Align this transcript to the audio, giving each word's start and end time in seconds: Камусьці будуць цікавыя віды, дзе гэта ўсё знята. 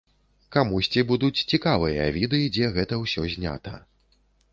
Камусьці 0.53 1.03
будуць 1.11 1.43
цікавыя 1.57 2.07
віды, 2.15 2.39
дзе 2.55 2.71
гэта 2.79 2.99
ўсё 3.03 3.27
знята. 3.35 3.75